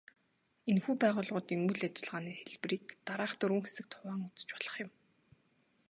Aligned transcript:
Энэхүү 0.69 0.95
байгууллагуудын 1.01 1.65
үйл 1.67 1.83
ажиллагааны 1.87 2.31
хэлбэрийг 2.37 2.85
дараах 3.07 3.33
дөрвөн 3.37 3.63
хэсэгт 3.65 3.91
хуваан 3.97 4.21
үзэж 4.27 4.49
болох 4.53 4.75
юм. 4.83 4.89